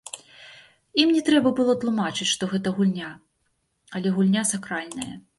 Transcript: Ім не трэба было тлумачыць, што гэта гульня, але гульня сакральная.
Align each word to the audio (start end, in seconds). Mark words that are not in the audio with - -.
Ім 1.01 1.09
не 1.17 1.19
трэба 1.27 1.49
было 1.59 1.75
тлумачыць, 1.83 2.29
што 2.31 2.49
гэта 2.53 2.73
гульня, 2.77 3.11
але 3.99 4.15
гульня 4.15 4.43
сакральная. 4.53 5.11